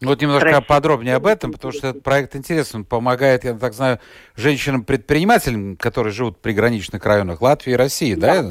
[0.02, 0.66] Вот немножко России.
[0.66, 2.80] подробнее об этом, потому что этот проект интересен.
[2.80, 3.98] Он помогает, я так знаю,
[4.36, 8.42] женщинам-предпринимателям, которые живут в приграничных районах Латвии и России, да?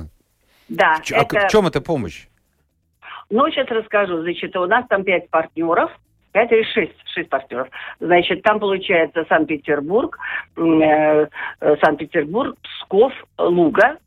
[0.67, 0.95] Да.
[0.95, 1.39] да в, это...
[1.39, 2.27] А в чем эта помощь?
[3.29, 4.21] Ну, сейчас расскажу.
[4.23, 5.91] Значит, у нас там пять партнеров
[6.35, 7.69] пять или шесть, шесть партнеров.
[8.01, 10.19] Значит, там получается Санкт-Петербург,
[10.57, 11.27] э,
[11.61, 13.97] э, Санкт-Петербург, Псков, Луга.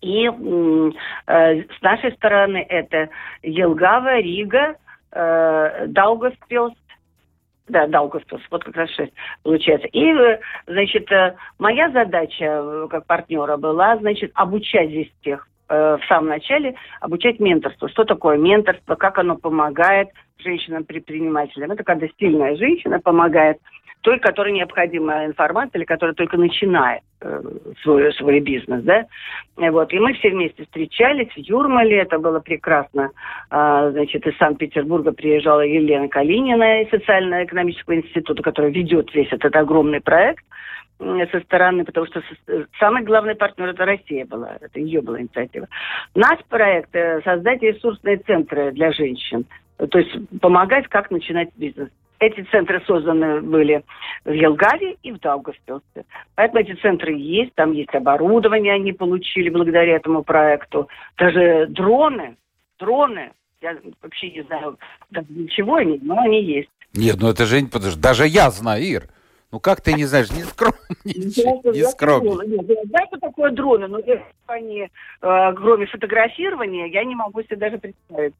[0.00, 3.08] И э, с нашей стороны это
[3.44, 4.74] Елгава, Рига,
[5.12, 6.74] э, Даугавпилс,
[7.68, 9.12] да, Даугавпилс, вот как раз шесть
[9.44, 9.86] получается.
[9.92, 16.00] И, э, значит, э, моя задача э, как партнера была, значит, обучать здесь тех в
[16.08, 17.90] самом начале обучать менторству.
[17.90, 20.08] Что такое менторство, как оно помогает
[20.40, 21.70] женщинам-предпринимателям.
[21.70, 23.58] Это когда сильная женщина помогает
[24.02, 27.42] той, которой необходима информация или которая только начинает э,
[27.82, 29.06] свой, свой бизнес, да.
[29.56, 29.92] Вот.
[29.92, 33.10] И мы все вместе встречались в Юрмале, это было прекрасно.
[33.50, 40.00] А, значит, из Санкт-Петербурга приезжала Елена Калинина из Социально-экономического института, которая ведет весь этот огромный
[40.00, 40.44] проект
[40.98, 42.22] со стороны, потому что
[42.80, 45.68] самый главный партнер это Россия была, это ее была инициатива.
[46.14, 49.46] Наш проект э, создать ресурсные центры для женщин,
[49.86, 50.10] то есть
[50.40, 51.88] помогать, как начинать бизнес.
[52.20, 53.84] Эти центры созданы были
[54.24, 56.04] в Елгаве и в Даугавпилсе.
[56.34, 60.88] Поэтому эти центры есть, там есть оборудование, они получили благодаря этому проекту.
[61.16, 62.36] Даже дроны,
[62.80, 64.78] дроны, я вообще не знаю,
[65.10, 66.70] для чего они, но они есть.
[66.92, 69.04] Нет, ну это же, подожди, даже я знаю, Ир.
[69.52, 72.66] Ну как ты не знаешь, не скромничай, не скромничай.
[72.66, 74.00] Я знаю, что такое дроны, но
[74.46, 74.88] они, э,
[75.54, 78.34] кроме фотографирования, я не могу себе даже представить.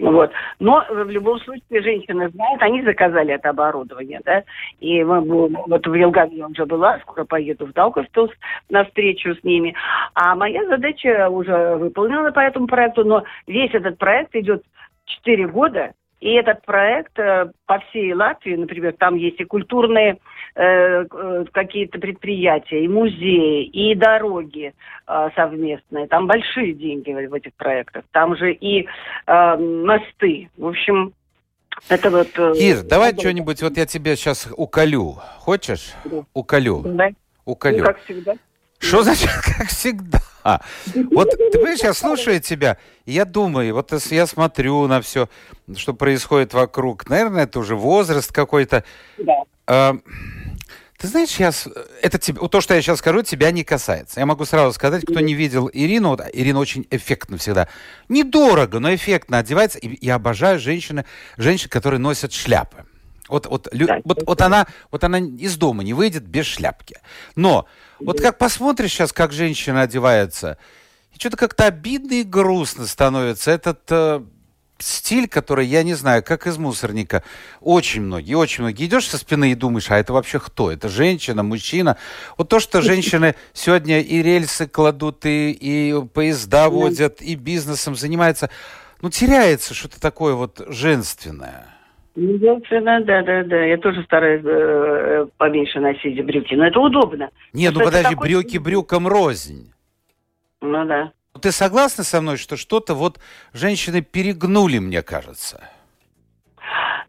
[0.00, 0.30] Вот.
[0.58, 4.42] Но в любом случае женщины знают, они заказали это оборудование, да,
[4.80, 8.30] и мы, вот в Елгаве я уже была, скоро поеду в Даугавпилс
[8.70, 9.74] на встречу с ними.
[10.14, 14.62] А моя задача уже выполнена по этому проекту, но весь этот проект идет
[15.06, 15.92] 4 года,
[16.26, 20.18] и этот проект э, по всей Латвии, например, там есть и культурные
[20.56, 24.74] э, э, какие-то предприятия, и музеи, и дороги
[25.06, 26.08] э, совместные.
[26.08, 28.02] Там большие деньги в этих проектах.
[28.10, 28.88] Там же и
[29.26, 30.50] э, мосты.
[30.56, 31.12] В общем,
[31.88, 32.56] это вот...
[32.56, 35.18] Ир, давай что-нибудь, вот я тебе сейчас уколю.
[35.38, 35.94] Хочешь?
[36.04, 36.24] Да.
[36.34, 36.82] Уколю.
[36.84, 37.10] Да.
[37.44, 37.78] Уколю.
[37.78, 38.34] Ну, как всегда.
[38.78, 40.20] Что значит, как всегда?
[41.10, 45.28] Вот ты понимаешь, я слушаю тебя, и я думаю, вот я смотрю на все,
[45.74, 47.08] что происходит вокруг.
[47.08, 48.84] Наверное, это уже возраст какой-то.
[49.18, 49.42] Да.
[49.66, 49.96] А,
[50.98, 51.50] ты знаешь, я,
[52.00, 54.20] это тебе, то, что я сейчас скажу, тебя не касается.
[54.20, 57.68] Я могу сразу сказать, кто не видел Ирину, вот, Ирина очень эффектно всегда.
[58.08, 59.78] Недорого, но эффектно одевается.
[59.78, 61.04] И я обожаю женщины,
[61.36, 62.86] женщин, которые носят шляпы.
[63.28, 66.98] Вот, вот, да, вот, вот, она, вот она из дома не выйдет без шляпки.
[67.34, 67.66] Но
[67.98, 70.58] вот как посмотришь сейчас, как женщина одевается,
[71.12, 73.50] и что-то как-то обидно и грустно становится.
[73.50, 74.22] Этот э,
[74.78, 77.22] стиль, который, я не знаю, как из мусорника.
[77.60, 78.86] Очень многие, очень многие.
[78.86, 80.70] Идешь со спины и думаешь, а это вообще кто?
[80.70, 81.96] Это женщина, мужчина?
[82.36, 88.50] Вот то, что женщины сегодня и рельсы кладут, и, и поезда водят, и бизнесом занимаются,
[89.00, 91.75] ну, теряется что-то такое вот женственное.
[92.16, 93.64] Естественно, да, да, да.
[93.64, 97.28] Я тоже стараюсь э, поменьше носить брюки, но это удобно.
[97.52, 98.28] Нет, ну подожди, такой...
[98.28, 99.72] брюки брюком рознь.
[100.62, 101.12] Ну да.
[101.40, 103.20] Ты согласна со мной, что что-то вот
[103.52, 105.62] женщины перегнули, мне кажется?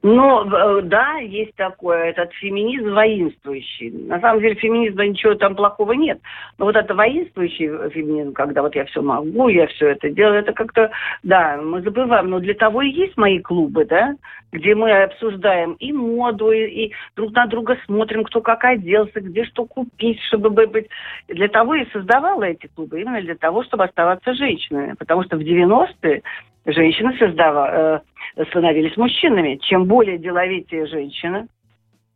[0.03, 3.91] Ну, э, да, есть такое, этот феминизм воинствующий.
[3.91, 6.19] На самом деле феминизма ничего там плохого нет.
[6.57, 10.53] Но вот это воинствующий феминизм, когда вот я все могу, я все это делаю, это
[10.53, 10.91] как-то,
[11.23, 12.29] да, мы забываем.
[12.29, 14.15] Но для того и есть мои клубы, да,
[14.51, 19.45] где мы обсуждаем и моду, и, и друг на друга смотрим, кто как оделся, где
[19.45, 20.87] что купить, чтобы быть.
[21.27, 24.93] Для того и создавала эти клубы, именно для того, чтобы оставаться женщинами.
[24.97, 26.21] Потому что в 90-е
[26.67, 28.03] женщины создава,
[28.35, 29.59] э, становились мужчинами.
[29.61, 31.47] Чем более деловитее женщина,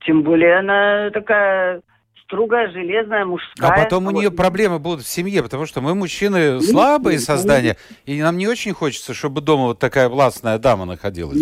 [0.05, 1.81] тем более она такая
[2.31, 3.69] строгая, железная, мужская.
[3.69, 8.21] А потом у нее проблемы будут в семье, потому что мы мужчины слабые создания, и
[8.21, 11.41] нам не очень хочется, чтобы дома вот такая властная дама находилась.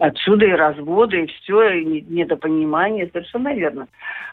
[0.00, 3.86] Отсюда и разводы, и все, и недопонимание, совершенно верно.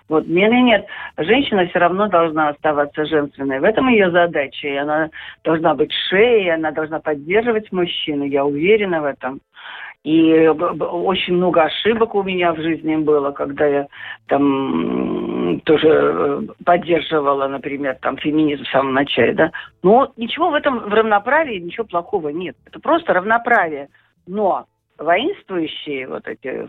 [0.10, 0.86] Вот, нет, нет, нет,
[1.18, 3.60] женщина все равно должна оставаться женственной.
[3.60, 5.10] В этом ее задача, и она
[5.44, 9.40] должна быть шеей, она должна поддерживать мужчину, я уверена в этом.
[10.04, 13.88] И очень много ошибок у меня в жизни было, когда я
[14.26, 19.52] там тоже э, поддерживала, например, там феминизм в самом начале, да.
[19.84, 22.56] Но ничего в этом, в равноправии, ничего плохого нет.
[22.66, 23.90] Это просто равноправие.
[24.28, 24.66] Но
[25.02, 26.68] воинствующие вот эти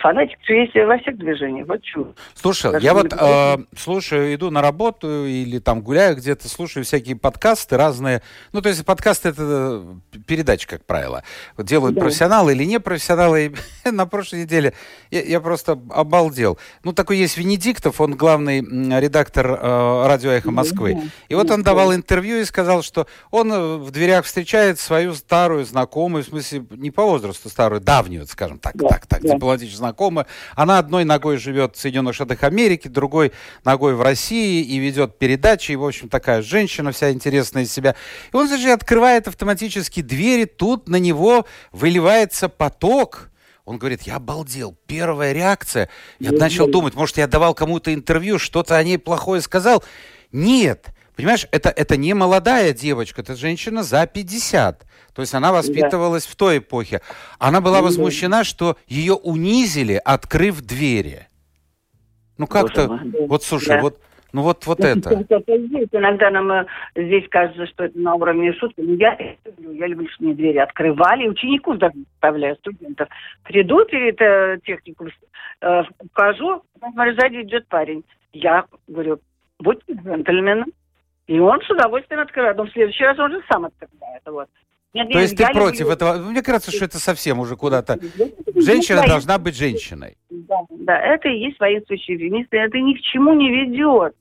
[0.00, 1.66] фанатики, что есть во всех движениях.
[1.66, 2.14] Вот что.
[2.34, 7.16] Слушай, Даже я вот э, слушаю, иду на работу или там гуляю где-то, слушаю всякие
[7.16, 8.22] подкасты разные.
[8.52, 9.82] Ну, то есть подкасты это
[10.26, 11.24] передача, как правило.
[11.56, 12.02] Вот делают да.
[12.02, 13.46] профессионалы или не профессионалы.
[13.84, 14.72] И на прошлой неделе
[15.10, 16.58] я, я просто обалдел.
[16.84, 18.60] Ну, такой есть Венедиктов, он главный
[19.00, 20.94] редактор э, радио «Эхо Москвы».
[20.94, 25.14] Да, и вот он давал интервью и сказал, что он э, в дверях встречает свою
[25.14, 29.34] старую знакомую, в смысле, не по возрасту, старую, давнюю, скажем так, да, так, так, да.
[29.34, 30.26] дипломатически знакомая.
[30.54, 33.32] Она одной ногой живет в Соединенных Штатах Америки, другой
[33.64, 35.72] ногой в России и ведет передачи.
[35.72, 37.94] И, в общем, такая женщина вся интересная из себя.
[38.30, 43.30] И он, значит, открывает автоматически двери, тут на него выливается поток.
[43.64, 44.76] Он говорит, я обалдел.
[44.86, 45.88] Первая реакция.
[46.18, 49.82] Я начал думать, может, я давал кому-то интервью, что-то о ней плохое сказал.
[50.30, 50.88] Нет.
[51.16, 54.86] Понимаешь, это, это не молодая девочка, это женщина за 50.
[55.14, 56.32] То есть она воспитывалась да.
[56.32, 57.00] в той эпохе.
[57.38, 61.26] Она была возмущена, что ее унизили, открыв двери.
[62.36, 63.80] Ну как-то, вот слушай, да.
[63.80, 63.98] вот,
[64.34, 65.14] ну вот, вот ну, это.
[65.92, 68.82] Иногда нам э, здесь кажется, что это на уровне шутки.
[68.82, 71.28] Но я люблю, я люблю, что мне двери открывали.
[71.28, 73.08] Учеников даже представляю, студентов.
[73.44, 75.08] Приду перед э, техникум,
[75.62, 78.04] э, смотрю, сзади идет парень.
[78.34, 79.18] Я говорю,
[79.58, 80.66] будьте джентльменом.
[81.26, 82.56] И он с удовольствием открывает.
[82.56, 84.22] Но в следующий раз он же сам открывает.
[84.26, 84.48] Вот.
[84.94, 85.94] Нет, То есть ты против люблю...
[85.94, 86.14] этого?
[86.30, 87.98] Мне кажется, что это совсем уже куда-то...
[88.54, 90.16] Женщина должна быть женщиной.
[90.30, 92.56] Да, да, это и есть воинствующие феминисты.
[92.56, 94.14] Это ни к чему не ведет.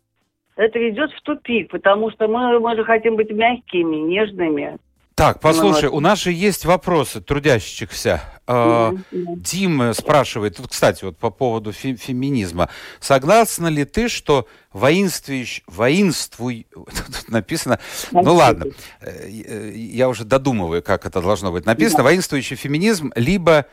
[0.58, 4.78] Это ведет в тупик, потому что мы, мы же хотим быть мягкими, нежными.
[5.16, 8.22] Так, послушай, у нас же есть вопросы трудящихся.
[8.48, 12.70] А, Дим спрашивает, вот, кстати, вот по поводу фе феминизма.
[13.00, 17.80] Согласна ли ты, что воинствующий, воинствуй, тут написано,
[18.12, 18.66] ну ладно,
[19.00, 23.68] э, я уже додумываю, как это должно быть написано, воинствующий феминизм, либо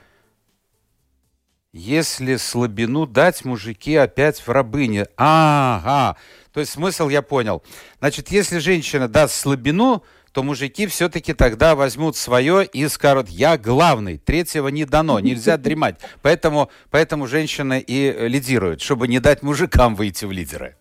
[1.72, 5.06] если слабину дать, мужики опять в рабыне.
[5.16, 6.16] Ага,
[6.52, 7.64] то есть смысл я понял.
[7.98, 14.18] Значит, если женщина даст слабину, то мужики все-таки тогда возьмут свое и скажут, я главный,
[14.18, 15.96] третьего не дано, нельзя дремать.
[16.22, 20.76] Поэтому, поэтому женщины и лидируют, чтобы не дать мужикам выйти в лидеры.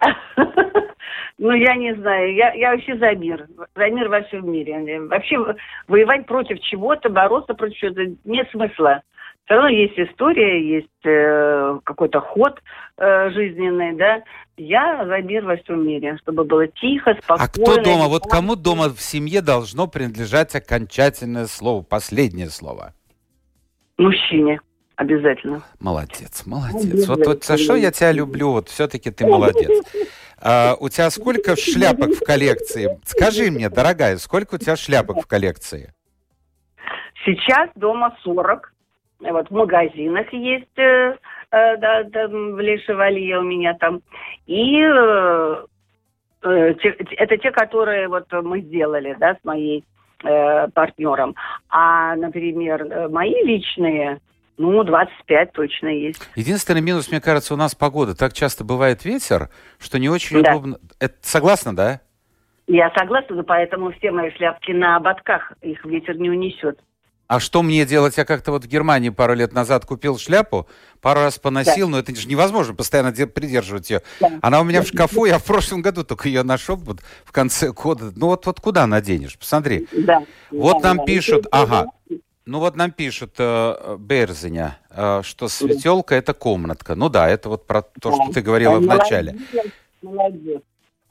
[1.36, 2.32] Ну, я не знаю.
[2.34, 3.46] Я, я вообще за мир.
[3.74, 5.00] За мир во всем мире.
[5.00, 5.36] Вообще
[5.88, 9.02] воевать против чего-то, бороться против чего-то нет смысла.
[9.44, 12.58] Все равно есть история, есть э, какой-то ход
[12.96, 14.22] э, жизненный, да.
[14.56, 17.44] Я за мир во всем мире, чтобы было тихо, спокойно.
[17.44, 18.08] А кто дома?
[18.08, 22.94] Вот кому дома в семье должно принадлежать окончательное слово, последнее слово?
[23.98, 24.60] Мужчине.
[24.96, 25.62] Обязательно.
[25.80, 27.08] Молодец, молодец.
[27.08, 29.84] Вот, вот за что я тебя люблю, вот все-таки ты молодец.
[30.40, 33.00] А, у тебя сколько шляпок в коллекции?
[33.04, 35.92] Скажи мне, дорогая, сколько у тебя шляпок в коллекции?
[37.24, 38.73] Сейчас дома 40.
[39.20, 41.16] Вот в магазинах есть, э,
[41.50, 44.00] э, да, там, в Лешевалье у меня там.
[44.46, 45.64] И э,
[46.42, 49.84] э, те, это те, которые вот мы сделали, да, с моей
[50.24, 51.34] э, партнером.
[51.68, 54.20] А, например, э, мои личные,
[54.58, 56.28] ну, 25 точно есть.
[56.34, 58.16] Единственный минус, мне кажется, у нас погода.
[58.16, 59.48] Так часто бывает ветер,
[59.78, 60.50] что не очень да.
[60.50, 60.78] удобно.
[61.00, 62.00] Это согласна, да?
[62.66, 66.78] Я согласна, поэтому все мои шляпки на ободках, их ветер не унесет.
[67.26, 68.16] А что мне делать?
[68.18, 70.68] Я как-то вот в Германии пару лет назад купил шляпу,
[71.00, 71.92] пару раз поносил, да.
[71.92, 74.02] но это же невозможно постоянно придерживать ее.
[74.20, 74.38] Да.
[74.42, 77.72] Она у меня в шкафу, я в прошлом году только ее нашел вот в конце
[77.72, 78.12] года.
[78.14, 79.38] Ну вот, вот куда наденешь?
[79.38, 79.88] Посмотри.
[79.92, 80.24] Да.
[80.50, 81.86] Вот да, нам да, пишут, ага,
[82.44, 86.94] ну вот нам пишут э, Берзиня, э, что светелка это комнатка.
[86.94, 88.16] Ну да, это вот про то, да.
[88.16, 89.38] что ты говорила в начале.
[90.02, 90.60] Молодец.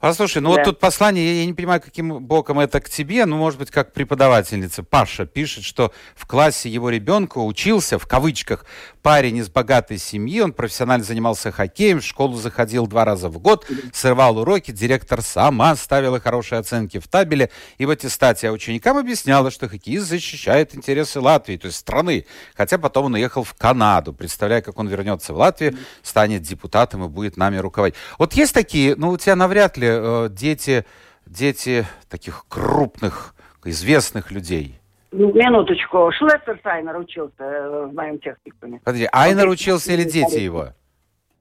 [0.04, 0.56] Послушай, ну да.
[0.56, 3.70] вот тут послание, я, я не понимаю, каким боком это к тебе, ну, может быть,
[3.70, 4.82] как преподавательница.
[4.82, 8.66] Паша пишет, что в классе его ребенка учился, в кавычках,
[9.04, 13.66] парень из богатой семьи, он профессионально занимался хоккеем, в школу заходил два раза в год,
[13.92, 19.68] срывал уроки, директор сама ставила хорошие оценки в табеле, и в аттестате ученикам объясняла, что
[19.68, 22.24] хоккеист защищает интересы Латвии, то есть страны.
[22.56, 27.08] Хотя потом он уехал в Канаду, представляя, как он вернется в Латвию, станет депутатом и
[27.08, 27.96] будет нами руководить.
[28.18, 30.86] Вот есть такие, ну, у тебя навряд ли э, дети,
[31.26, 33.34] дети таких крупных,
[33.64, 34.80] известных людей?
[35.14, 36.10] Минуточку.
[36.12, 38.80] Шлессер Айнер учился э, в моем техникуме.
[38.84, 40.68] Подожди, Айнер учился или дети его?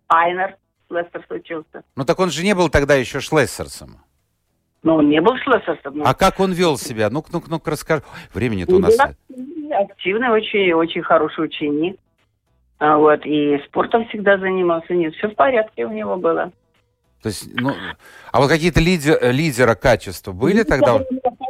[0.07, 0.57] Айнер
[0.89, 1.83] Шлессерс учился.
[1.95, 3.97] Ну так он же не был тогда еще Шлессерсом.
[4.83, 5.97] Ну, он не был Шлессерсом.
[5.97, 6.03] Но...
[6.05, 7.09] А как он вел себя?
[7.09, 8.03] Ну-ка, ну-ка, ну расскажи.
[8.33, 8.95] Времени-то у нас...
[9.71, 11.99] Активный, очень, очень хороший ученик.
[12.79, 14.93] А вот, и спортом всегда занимался.
[14.93, 16.51] Нет, все в порядке у него было.
[17.23, 17.71] То есть, ну,
[18.33, 20.99] а вот какие-то лидер, лидера качества были ну, тогда?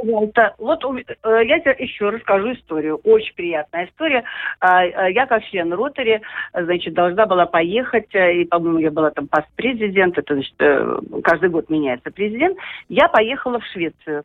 [0.04, 0.54] Пожалуйста.
[0.58, 3.00] Вот э, я тебе еще расскажу историю.
[3.06, 4.24] Очень приятная история.
[4.60, 6.22] А, а, я как член Ротари,
[6.54, 11.50] значит, должна была поехать, э, и, по-моему, я была там паст-президент, это, значит, э, каждый
[11.50, 12.58] год меняется президент.
[12.90, 14.24] Я поехала в Швецию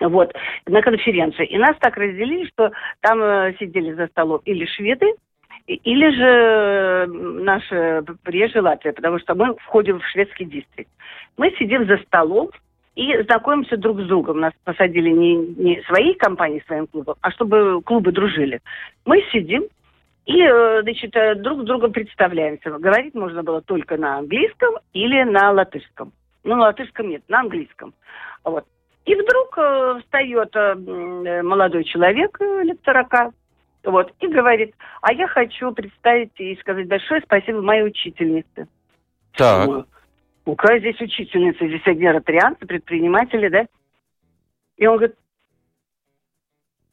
[0.00, 0.34] вот,
[0.66, 1.48] на конференцию.
[1.48, 2.70] И нас так разделили, что
[3.00, 5.06] там сидели за столом или шведы,
[5.66, 10.90] или же наша приезжая Латвия, потому что мы входим в шведский дистрикт.
[11.38, 12.50] Мы сидим за столом
[12.94, 14.40] и знакомимся друг с другом.
[14.40, 18.60] Нас посадили не, не своей компанией, своим клубом, а чтобы клубы дружили.
[19.04, 19.64] Мы сидим
[20.26, 22.70] и, э, значит, э, друг с другом представляемся.
[22.70, 26.12] Говорить можно было только на английском или на латышском.
[26.44, 27.94] Ну, на латышском нет, на английском.
[28.44, 28.64] Вот.
[29.04, 33.34] И вдруг э, встает э, молодой человек э, лет 40,
[33.84, 38.66] вот, и говорит, а я хочу представить и сказать большое спасибо моей учительнице.
[39.36, 39.68] Так.
[39.68, 39.84] Ну,
[40.54, 41.66] кого здесь учительница?
[41.66, 43.66] Здесь одни ротарианцы, предприниматели, да?
[44.76, 45.16] И он говорит,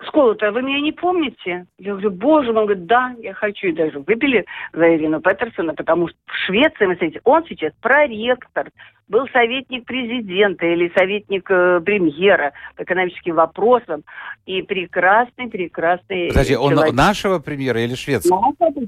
[0.05, 1.65] школу-то вы меня не помните?
[1.77, 3.67] Я говорю, боже мой, он говорит, да, я хочу.
[3.67, 8.69] И даже выпили за Ирину Петерсона, потому что в Швеции, вы смотрите, он сейчас проректор,
[9.07, 14.03] был советник президента или советник э, премьера по экономическим вопросам.
[14.45, 16.89] И прекрасный, прекрасный Подожди, человек.
[16.89, 18.53] он нашего премьера или шведского?
[18.57, 18.79] Нашего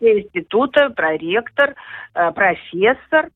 [0.00, 1.76] института, проректор,
[2.14, 3.28] э, профессор,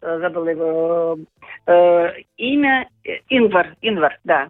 [0.00, 1.18] забыла его
[1.66, 4.48] э, имя, э, Инвар, Инвар, да,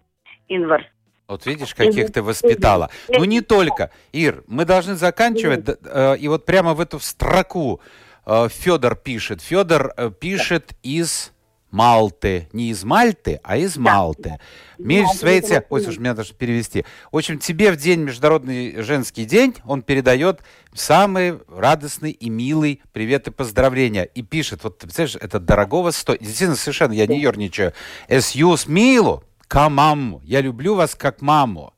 [0.49, 0.87] Инвар
[1.29, 2.91] вот видишь, каких ты воспитала.
[3.09, 3.91] Ну не только.
[4.13, 5.69] Ир, мы должны заканчивать.
[5.85, 7.83] Э, и вот прямо в эту строку
[8.25, 9.43] э, Федор пишет.
[9.43, 11.33] Федор э, пишет из
[11.71, 12.49] Малты.
[12.53, 14.39] Не из Мальты, а из Малты.
[14.79, 15.65] Мельш Свейте...
[15.69, 16.85] Ой, слушай, меня даже перевести.
[17.13, 20.41] В общем, тебе в день, Международный женский день, он передает
[20.73, 24.05] самый радостный и милый привет и поздравления.
[24.05, 26.21] И пишет, вот, ты представляешь, это дорогого стоит.
[26.21, 27.73] Действительно, совершенно, я не ерничаю.
[28.09, 30.21] Es jūs mīlu, как маму.
[30.25, 31.75] Я люблю вас как маму.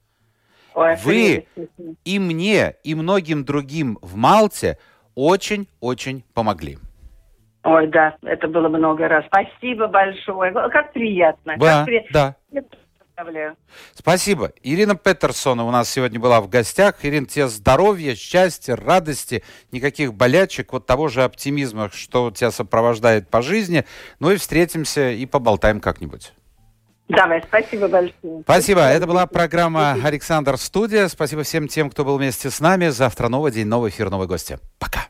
[0.74, 1.46] Ой, Вы
[2.04, 4.78] и мне, и многим другим в Малте
[5.14, 6.78] очень-очень помогли.
[7.62, 9.24] Ой, да, это было много раз.
[9.26, 10.52] Спасибо большое.
[10.52, 11.56] Как приятно.
[11.58, 12.06] Да, как при...
[12.12, 12.36] да.
[13.92, 14.52] Спасибо.
[14.62, 17.04] Ирина Петерсона у нас сегодня была в гостях.
[17.04, 19.42] Ирина, тебе здоровья, счастья, радости,
[19.72, 23.84] никаких болячек, вот того же оптимизма, что тебя сопровождает по жизни.
[24.20, 26.32] Ну и встретимся и поболтаем как-нибудь.
[27.08, 28.42] Давай, спасибо большое.
[28.44, 28.82] Спасибо.
[28.82, 31.08] Это была программа «Александр Студия».
[31.08, 32.88] Спасибо всем тем, кто был вместе с нами.
[32.88, 34.58] Завтра новый день, новый эфир, новые гости.
[34.78, 35.00] Пока.